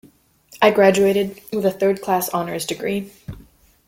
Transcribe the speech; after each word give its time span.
I 0.63 0.71
graduated 0.71 1.39
with 1.53 1.63
a 1.63 1.69
third 1.69 2.01
class 2.01 2.27
honours 2.33 2.65
degree. 2.65 3.11